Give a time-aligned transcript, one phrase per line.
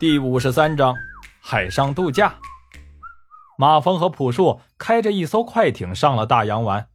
[0.00, 0.94] 第五十三章
[1.40, 2.32] 海上度假。
[3.58, 6.86] 马峰和朴树开着一艘快艇上了大洋湾，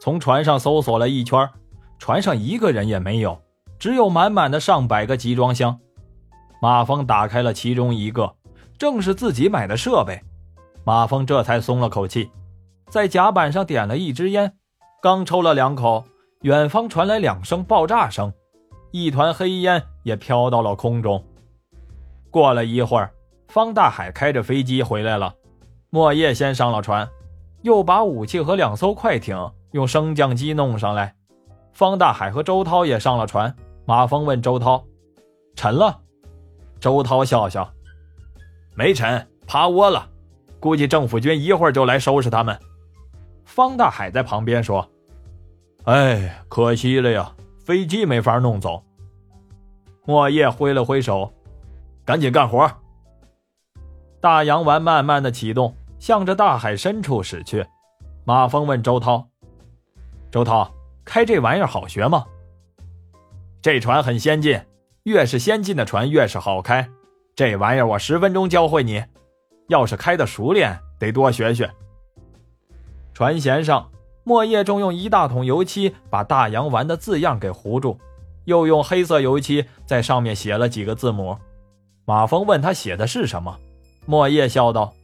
[0.00, 1.48] 从船上搜索了一圈，
[2.00, 3.40] 船上一个人也没有，
[3.78, 5.78] 只有满满的上百个集装箱。
[6.60, 8.34] 马峰打开了其中一个，
[8.76, 10.20] 正是自己买的设备。
[10.82, 12.28] 马峰这才松了口气，
[12.90, 14.52] 在甲板上点了一支烟，
[15.00, 16.04] 刚抽了两口，
[16.40, 18.32] 远方传来两声爆炸声。
[18.90, 21.24] 一团黑烟也飘到了空中。
[22.30, 23.10] 过了一会儿，
[23.48, 25.34] 方大海开着飞机回来了。
[25.90, 27.08] 莫叶先上了船，
[27.62, 31.14] 又把武器和两艘快艇用升降机弄上来。
[31.72, 33.54] 方大海和周涛也上了船。
[33.84, 34.84] 马峰问周涛
[35.56, 36.00] ：“沉了？”
[36.78, 37.72] 周涛笑笑
[38.76, 40.06] ：“没沉，趴窝了。
[40.60, 42.58] 估计政府军一会儿就来收拾他们。”
[43.46, 44.86] 方大海在旁边说
[45.84, 47.32] ：“哎，可惜了呀。”
[47.64, 48.82] 飞机没法弄走。
[50.06, 51.30] 莫叶挥了挥手，
[52.08, 52.66] 赶紧干活。
[54.18, 57.66] 大洋丸慢慢的启动，向着大海深处驶去。
[58.24, 59.28] 马峰问周涛
[60.32, 60.72] ：“周涛，
[61.04, 62.24] 开这玩意儿好学吗？”
[63.60, 64.58] 这船很先进，
[65.02, 66.88] 越是先进的船越是好开。
[67.36, 69.04] 这玩意儿我十分钟教会你，
[69.68, 71.70] 要是开的熟练，得多学学。
[73.12, 73.90] 船舷上。
[74.24, 77.98] 莫叶正用一大桶油漆把大洋丸的字样给糊住，
[78.46, 81.36] 又用黑色油漆在上面写了几个字母。
[82.08, 83.54] 马峰问他写的是什么，
[84.06, 84.94] 莫叶笑道：“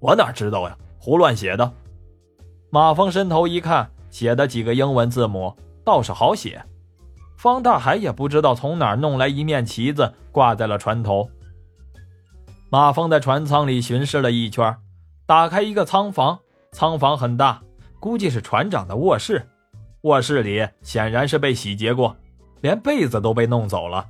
[0.00, 1.72] 我哪知道呀，胡乱写的。”
[2.68, 6.62] 马峰伸头一看，写的几个英文字母倒是好写。
[7.38, 11.26] 方大海也不知道从哪弄来一面旗子，挂在了船头。
[12.68, 14.76] 马峰在船舱里巡视了一圈，
[15.24, 16.38] 打开一个舱房，
[16.70, 17.62] 舱房很大。
[17.98, 19.48] 估计是船长的卧室，
[20.02, 22.14] 卧室里显然是被洗劫过，
[22.60, 24.06] 连被子都被弄走了。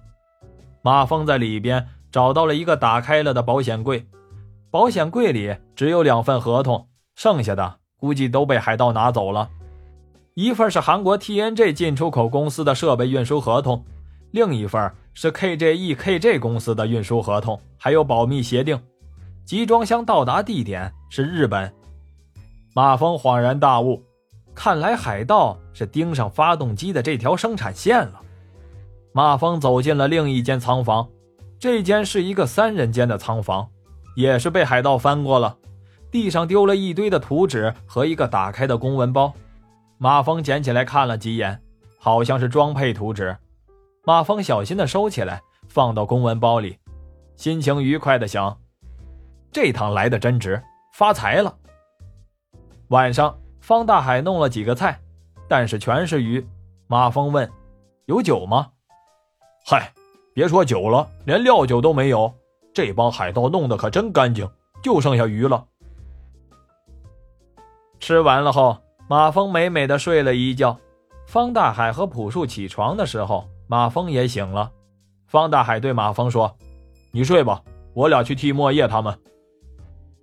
[0.82, 4.06] 马峰在里边找到了一个打开了的保险柜，
[4.70, 9.48] 保险柜里只有两份合同，剩下的估计都被海盗拿走了。
[10.34, 13.84] 一份是韩国 TNG 进出口公司的设备运输合同，
[14.30, 18.80] 另一份是 KJEKJ 公司的运输合同，还有保密协定。
[19.44, 21.72] 集装箱到达地点是日本。
[22.72, 24.00] 马峰恍然大悟，
[24.54, 28.20] 看来海盗是盯上发动机的这条生产线了。
[29.12, 31.08] 马峰走进了另一间仓房，
[31.60, 33.68] 这间是一个三人间的仓房，
[34.16, 35.58] 也是被海盗翻过了。
[36.10, 39.32] 地上丢了一堆的图纸和一个打开的公文包。
[39.98, 41.62] 马峰捡起来看了几眼，
[41.98, 43.36] 好像是装配图纸。
[44.06, 46.78] 马峰小心地收起来，放到公文包里，
[47.36, 48.58] 心情愉快地想：
[49.52, 50.62] 这趟来的真值，
[50.94, 51.54] 发财了。
[52.88, 54.98] 晚上，方大海弄了几个菜，
[55.46, 56.44] 但是全是鱼。
[56.86, 57.48] 马峰问
[58.08, 58.70] ：“有酒吗
[59.68, 59.92] ？”“嗨，
[60.32, 62.32] 别说酒了，连料酒都没有。
[62.72, 64.48] 这帮海盗弄得可真干净，
[64.82, 65.64] 就剩下鱼了。”
[68.00, 68.76] 吃完了后，
[69.08, 70.76] 马峰美美的睡了一觉。
[71.26, 74.70] 方大海和朴树起床的时候，马峰也醒了。
[75.26, 76.56] 方大海对马峰说
[77.12, 77.62] ：“你睡吧，
[77.94, 79.16] 我俩去替莫叶他们。”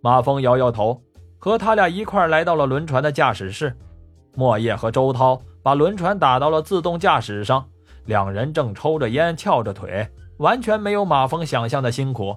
[0.02, 1.02] 马峰摇摇头。
[1.40, 3.78] 和他俩一块来到了轮船的驾驶室，
[4.36, 7.70] 莫叶和周涛把轮船打到了自动驾驶上，
[8.08, 10.10] 两人正抽着烟，翘着腿，
[10.40, 12.36] 完全没有马峰想象的辛苦。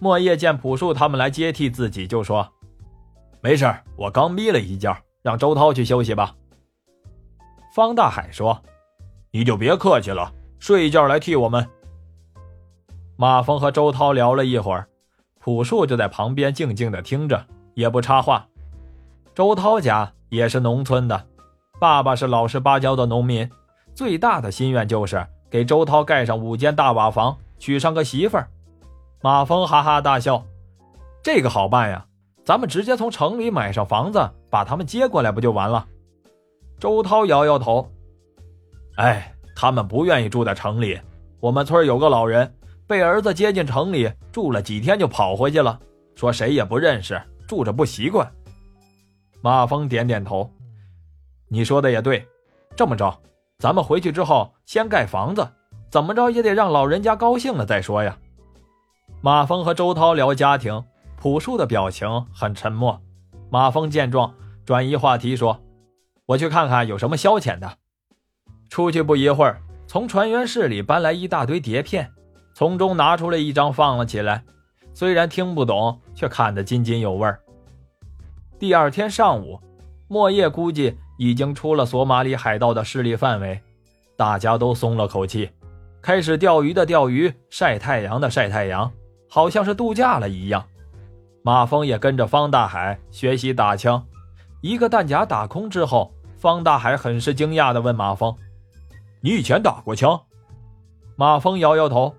[0.00, 2.48] 莫叶见朴树他们来接替自己，就说
[3.40, 6.34] ：“没事我刚眯了一觉，让周涛去休息吧。”
[7.72, 8.60] 方大海说
[9.30, 11.68] ：“你就别客气了，睡一觉来替我们。”
[13.16, 14.88] 马峰和周涛聊了一会儿。
[15.38, 18.46] 朴树就在旁边静静的听着，也不插话。
[19.34, 21.26] 周涛家也是农村的，
[21.80, 23.50] 爸爸是老实巴交的农民，
[23.94, 28.48] 最大的心愿就是给周涛盖上五间大瓦房，娶上个媳妇儿。
[29.20, 30.44] 马峰哈哈大笑
[31.22, 32.06] ：“这个好办呀，
[32.44, 35.86] 咱们直接从城里买上房子，把他们接过来不就完了？”
[36.78, 37.88] 周涛摇摇头
[38.96, 41.00] ：“哎，他们不愿意住在城里。
[41.40, 42.52] 我们村有个老人。”
[42.84, 45.80] 被儿子接进城里住了几天就跑回去了，
[46.14, 47.18] 说谁也不认识，
[47.48, 48.30] 住着不习惯。
[49.40, 50.50] 马峰点点头，
[51.48, 52.26] 你说的也对。
[52.76, 53.18] 这么着，
[53.62, 55.48] 咱们回去之后先盖房子，
[55.88, 58.18] 怎么着也得让老人家高兴了再说呀。
[59.20, 60.82] 马峰和周涛聊家庭，
[61.16, 63.00] 朴树的表情很沉默。
[63.50, 65.60] 马峰见状，转移话题说
[66.26, 67.78] ：“我去看看有什么消遣的。”
[68.68, 72.10] 出去不一会儿，从船员室里搬来一大堆碟片。
[72.54, 74.42] 从中拿出了一张放了起来，
[74.92, 77.32] 虽然听不懂，却看得津津有味。
[78.58, 79.60] 第二天上午，
[80.08, 83.60] 莫叶估计已经出了索马里海盗的势力范围，
[84.16, 85.48] 大家都松了口气。
[86.00, 88.90] 开始钓鱼的钓鱼，晒太阳的晒太阳，
[89.30, 90.64] 好像是度假了一样。
[91.44, 94.04] 马峰也跟着方大海学习打枪。
[94.62, 98.34] 一个弹夹打空之后，方大海很是惊讶地问马峰
[99.22, 100.20] ：“你以前打过枪？”
[101.14, 102.12] 马峰摇摇头。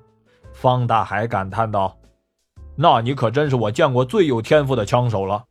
[0.54, 1.98] 方大海感叹道
[2.78, 5.44] ：“那你可真是我见过最有天赋的枪手了。”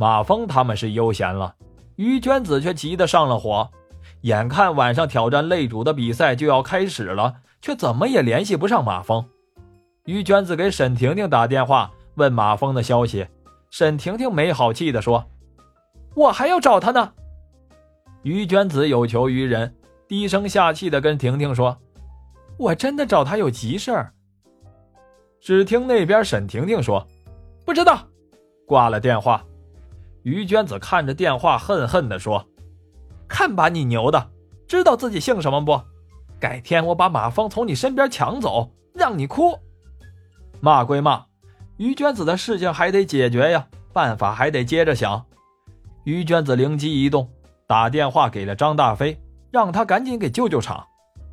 [0.00, 1.54] 马峰他们是悠闲了，
[2.00, 3.70] 于娟子却急得上了火。
[4.22, 9.22] 眼看晚上挑战擂主的比赛就要开始了，却怎么也联系不上马峰。
[10.06, 13.26] 于娟子给沈婷婷打电话问马峰的消息，
[13.70, 15.22] 沈婷婷没好气地说
[16.16, 17.12] ：“我还要找他呢。”
[18.24, 19.74] 于娟子有求于人，
[20.08, 21.76] 低声下气地跟婷婷说
[22.56, 24.14] ：“我真的找他有急事儿。”
[25.38, 27.06] 只听那边沈婷婷说
[27.66, 28.08] ：“不知道。”
[28.66, 29.44] 挂了电话。
[30.22, 32.44] 于娟子看着电话，恨恨地说。
[33.28, 34.30] 看把你牛的，
[34.66, 35.80] 知道自己姓什么不？
[36.38, 39.56] 改天我把马芳从你身边抢走，让你哭。
[40.60, 41.24] 骂归骂，
[41.76, 45.24] 于娟子的事情还得解决呀，办法还得接着想。
[46.04, 47.28] 于娟子灵机一动，
[47.66, 49.20] 打电话给了张大飞，
[49.50, 50.84] 让他赶紧给救救场。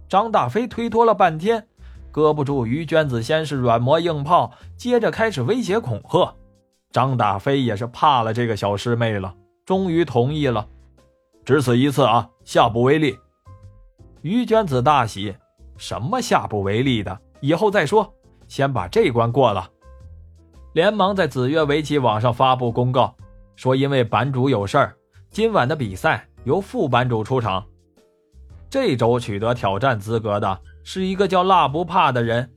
[0.08, 1.68] 张大飞推脱了半天，
[2.12, 6.36] 搁不住于娟子，先是软磨硬泡，接着开始威胁恐吓。
[6.92, 9.36] 张大飞也是怕了这个小师妹了，
[9.66, 10.68] 终于同意了。
[11.46, 13.18] 只此一次啊，下不为例。
[14.22, 15.36] 于娟子大喜，
[15.78, 18.14] 什么下不为例的，以后再说，
[18.48, 19.70] 先把这关过了。
[20.74, 23.16] 连忙在紫月围棋网上发布公告，
[23.56, 24.96] 说因为版主有事儿，
[25.30, 27.66] 今晚的比赛由副版主出场。
[28.70, 32.52] 这周取得挑战资格的是一个叫辣不怕的人。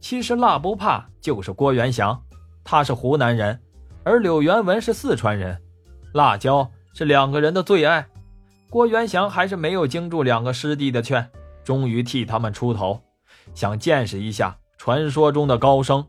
[0.00, 2.22] 其实辣不怕就是郭元祥，
[2.62, 3.60] 他是湖南人，
[4.08, 5.60] 而柳元文是四川人，
[6.14, 8.06] 辣椒是两个人的最爱。
[8.70, 11.30] 郭元祥还是没有经住两个师弟的劝，
[11.62, 13.02] 终于替他们出头，
[13.52, 16.02] 想见识一下传说中的高升。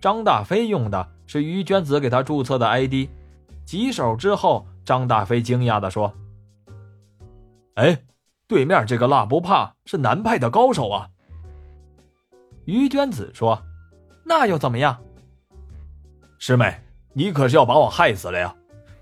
[0.00, 3.10] 张大飞用的是于娟子给他注册的 ID。
[3.66, 6.10] 几手之后，张大飞惊讶地说
[7.76, 7.98] ：“哎，
[8.48, 11.10] 对面这个辣不怕是南派的高手啊。”
[12.64, 13.62] 于娟子说
[14.24, 14.98] ：“那又怎么样？
[16.38, 16.74] 师妹，
[17.12, 18.54] 你可是要把我害死了呀！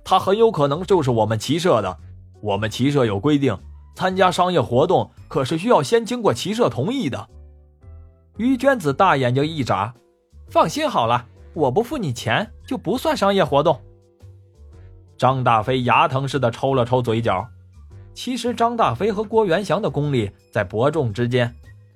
[0.05, 1.99] 他很有可能就是我们骑社的。”
[2.41, 3.59] 我们骑社有规定，
[3.97, 7.29] 参加商业活动可是需要先经过骑社同意的。
[8.37, 9.93] 于娟子大眼睛一眨，
[10.49, 13.81] 放心好了，我不付你钱就不算商业活动。
[15.17, 17.45] 张大飞牙疼似的抽了抽嘴角。
[18.15, 21.53] 其实张大飞和郭元祥的功力在伯仲之间，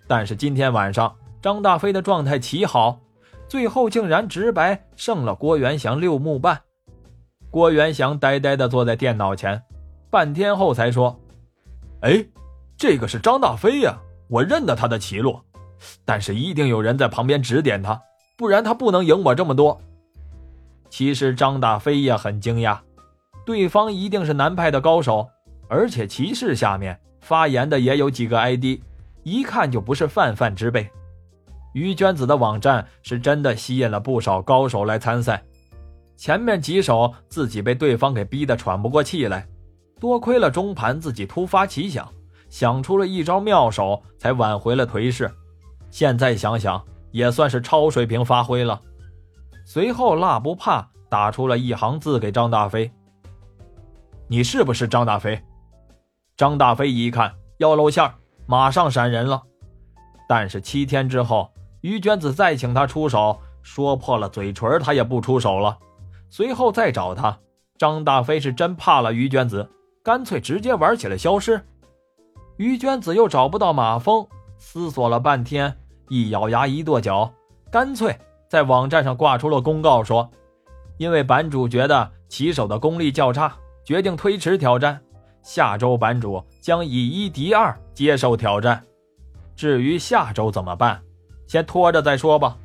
[0.08, 2.99] 但是今天晚上张大飞的状态奇好，
[3.52, 6.58] 最后竟然直白胜了郭元祥六目半。
[7.50, 9.62] 郭元祥呆呆的坐在电脑前。
[10.08, 11.20] 半天后才说
[12.00, 12.25] ：“哎，
[12.78, 14.00] 这个是张大飞呀，
[14.31, 15.38] 我认得他的棋路，
[16.02, 18.00] 但是一定有人在旁边指点他，
[18.38, 19.78] 不然他不能赢我这么多。”
[20.88, 22.78] 其实张大飞也很惊讶，
[23.44, 25.28] 对方一定是南派的高手，
[25.69, 28.81] 而且骑士下面发言的也有几个 ID，
[29.25, 30.90] 一看就不是泛泛之辈。
[31.72, 35.42] 于娟子的网站是真的吸引了不少高手来参赛，
[36.16, 39.46] 前面几手自己被对方给逼得喘不过气来。
[39.98, 42.08] 多亏了中盘自己突发奇想，
[42.48, 45.30] 想出了一招妙手，才挽回了颓势。
[45.90, 48.81] 现在想想，也算是超水平发挥了。
[49.64, 52.91] 随后，辣不怕打出了一行字给张大飞
[54.26, 55.41] ：“你是不是张大飞？”
[56.36, 58.10] 张大飞一看要露馅，
[58.46, 59.41] 马上闪人了。
[60.29, 61.52] 但是七天之后，
[61.82, 65.79] 于娟子再请他出手，说破了嘴唇，他也不出手了。
[66.31, 67.39] 随后再找他，
[67.77, 69.70] 张大飞是真怕了于娟子。
[70.05, 71.65] 干脆直接玩起了消失。
[72.56, 74.27] 于娟子又找不到马蜂，
[74.58, 75.77] 思索了半天，
[76.08, 77.32] 一咬牙一跺脚，
[77.70, 80.29] 干脆在网站上挂出了公告，说
[80.98, 85.01] ：“因为版主觉得棋手的功力较差，决定推迟挑战。
[85.41, 88.84] 下周版主将以一敌二接受挑战。
[89.55, 91.01] 至于下周怎么办，
[91.53, 92.56] 先拖着再说吧。”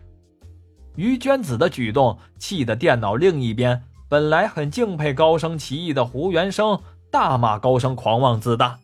[0.96, 6.79] 于娟子的举动气得电脑另一边本来很敬佩高升棋艺的胡元生。
[7.10, 8.79] 大骂高升狂妄自大。